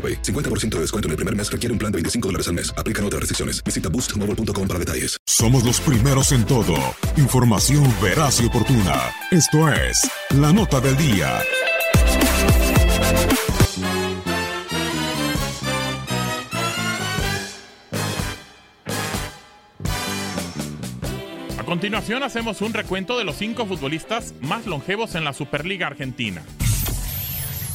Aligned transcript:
AroPay. 0.00 0.22
50% 0.22 0.76
de 0.76 0.80
descuento 0.80 1.08
en 1.08 1.10
el 1.10 1.16
primer 1.16 1.36
mes 1.36 1.52
requiere 1.52 1.72
un 1.72 1.78
plan 1.78 1.92
de 1.92 1.96
25 1.96 2.28
dólares 2.28 2.48
al 2.48 2.54
mes. 2.54 2.72
Aplican 2.78 3.04
otras 3.04 3.20
restricciones. 3.20 3.62
Visita 3.62 3.90
boostmobile.com 3.90 4.66
para 4.66 4.78
detalles. 4.78 5.18
Somos 5.26 5.64
los 5.64 5.80
primeros 5.80 6.32
en 6.32 6.46
todo. 6.46 6.74
Información 7.16 7.84
veraz 8.02 8.40
y 8.40 8.46
oportuna. 8.46 9.12
Esto 9.30 9.68
es 9.68 10.10
La 10.30 10.52
Nota 10.52 10.80
del 10.80 10.96
Día. 10.96 11.40
A 21.58 21.64
continuación 21.64 22.22
hacemos 22.22 22.62
un 22.62 22.72
recuento 22.72 23.16
de 23.16 23.24
los 23.24 23.36
cinco 23.36 23.64
futbolistas 23.66 24.34
más 24.40 24.66
longevos 24.66 25.14
en 25.14 25.24
la 25.24 25.32
Superliga 25.32 25.86
Argentina. 25.86 26.42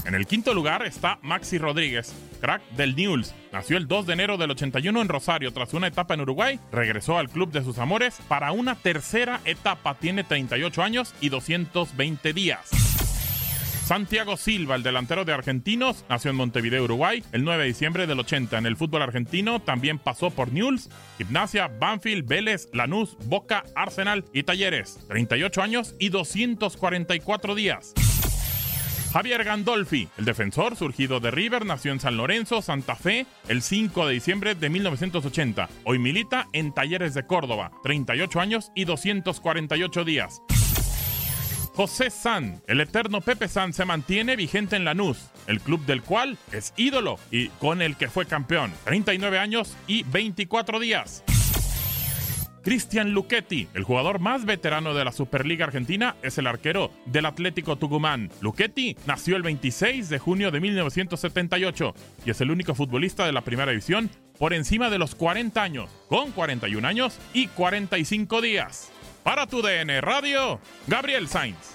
En 0.05 0.13
el 0.13 0.27
quinto 0.27 0.53
lugar 0.53 0.85
está 0.85 1.17
Maxi 1.23 1.57
Rodríguez, 1.57 2.13
crack 2.39 2.61
del 2.71 2.95
Newell's. 2.95 3.33
Nació 3.51 3.77
el 3.77 3.87
2 3.87 4.05
de 4.05 4.13
enero 4.13 4.37
del 4.37 4.51
81 4.51 5.01
en 5.01 5.09
Rosario. 5.09 5.51
Tras 5.51 5.73
una 5.73 5.87
etapa 5.87 6.13
en 6.13 6.21
Uruguay, 6.21 6.59
regresó 6.71 7.17
al 7.17 7.29
club 7.29 7.51
de 7.51 7.63
sus 7.63 7.79
amores 7.79 8.19
para 8.27 8.51
una 8.51 8.75
tercera 8.75 9.41
etapa. 9.45 9.95
Tiene 9.95 10.23
38 10.23 10.83
años 10.83 11.15
y 11.21 11.29
220 11.29 12.33
días. 12.33 12.69
Santiago 13.85 14.37
Silva, 14.37 14.75
el 14.75 14.83
delantero 14.83 15.25
de 15.25 15.33
Argentinos, 15.33 16.05
nació 16.09 16.31
en 16.31 16.37
Montevideo, 16.37 16.83
Uruguay, 16.83 17.23
el 17.31 17.43
9 17.43 17.63
de 17.63 17.67
diciembre 17.67 18.07
del 18.07 18.19
80. 18.19 18.57
En 18.57 18.65
el 18.65 18.77
fútbol 18.77 19.03
argentino 19.03 19.59
también 19.59 19.99
pasó 19.99 20.31
por 20.31 20.51
Newell's, 20.51 20.89
Gimnasia, 21.19 21.67
Banfield, 21.79 22.27
Vélez, 22.27 22.67
Lanús, 22.73 23.15
Boca, 23.25 23.63
Arsenal 23.75 24.25
y 24.33 24.41
Talleres. 24.43 24.99
38 25.07 25.61
años 25.61 25.95
y 25.99 26.09
244 26.09 27.53
días. 27.53 27.93
Javier 29.15 29.45
Gandolfi, 29.45 30.09
el 30.17 30.25
defensor 30.25 30.75
surgido 30.75 31.21
de 31.21 31.31
River, 31.31 31.65
nació 31.65 31.93
en 31.93 32.01
San 32.01 32.17
Lorenzo, 32.17 32.61
Santa 32.61 32.97
Fe, 32.97 33.25
el 33.47 33.61
5 33.61 34.07
de 34.07 34.13
diciembre 34.13 34.55
de 34.55 34.69
1980. 34.69 35.69
Hoy 35.85 35.99
milita 35.99 36.49
en 36.51 36.73
Talleres 36.73 37.13
de 37.13 37.25
Córdoba, 37.25 37.71
38 37.81 38.41
años 38.41 38.73
y 38.75 38.83
248 38.83 40.03
días. 40.03 40.41
José 41.75 42.09
San, 42.09 42.61
el 42.67 42.81
eterno 42.81 43.21
Pepe 43.21 43.47
San, 43.47 43.71
se 43.71 43.85
mantiene 43.85 44.35
vigente 44.35 44.75
en 44.75 44.83
Lanús, 44.83 45.31
el 45.47 45.61
club 45.61 45.85
del 45.85 46.01
cual 46.01 46.37
es 46.51 46.73
ídolo 46.75 47.17
y 47.31 47.47
con 47.47 47.81
el 47.81 47.95
que 47.95 48.09
fue 48.09 48.25
campeón. 48.25 48.73
39 48.83 49.39
años 49.39 49.77
y 49.87 50.03
24 50.03 50.77
días. 50.81 51.23
Cristian 52.65 53.11
Luchetti, 53.11 53.67
el 53.75 53.83
jugador 53.83 54.17
más 54.17 54.43
veterano 54.43 54.95
de 54.95 55.05
la 55.05 55.11
Superliga 55.11 55.65
Argentina, 55.65 56.15
es 56.23 56.39
el 56.39 56.47
arquero 56.47 56.89
del 57.05 57.27
Atlético 57.27 57.75
Tucumán. 57.75 58.31
Luchetti 58.41 58.97
nació 59.05 59.35
el 59.35 59.43
26 59.43 60.09
de 60.09 60.17
junio 60.17 60.49
de 60.49 60.59
1978 60.59 61.93
y 62.25 62.31
es 62.31 62.41
el 62.41 62.49
único 62.49 62.73
futbolista 62.73 63.27
de 63.27 63.33
la 63.33 63.41
primera 63.41 63.69
división 63.69 64.09
por 64.39 64.51
encima 64.51 64.89
de 64.89 64.97
los 64.97 65.13
40 65.13 65.61
años, 65.61 65.91
con 66.09 66.31
41 66.31 66.87
años 66.87 67.19
y 67.33 67.49
45 67.49 68.41
días. 68.41 68.91
Para 69.23 69.45
tu 69.45 69.61
DN 69.61 70.01
Radio, 70.01 70.59
Gabriel 70.87 71.27
Sainz. 71.27 71.73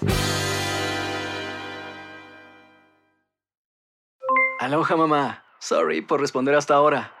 Aloha 4.59 4.97
mamá. 4.97 5.45
Sorry 5.59 6.01
por 6.01 6.19
responder 6.19 6.55
hasta 6.55 6.73
ahora. 6.73 7.20